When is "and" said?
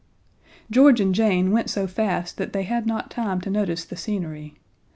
0.99-1.13